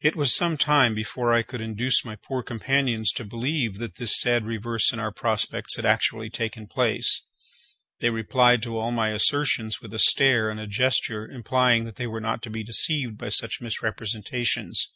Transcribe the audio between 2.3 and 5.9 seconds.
companions to believe that this sad reverse in our prospects had